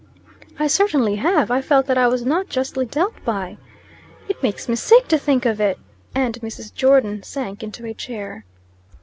[0.57, 1.51] "I certainly have.
[1.51, 3.57] I felt that I was not justly dealt by."
[4.27, 5.77] "It makes me sick to think of it."
[6.15, 6.73] And Mrs.
[6.73, 8.43] Jordon sank into a chair.